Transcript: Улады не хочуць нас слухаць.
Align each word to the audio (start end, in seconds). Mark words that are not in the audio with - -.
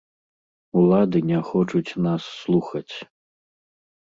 Улады 0.79 1.21
не 1.31 1.39
хочуць 1.49 1.97
нас 2.07 2.21
слухаць. 2.41 2.95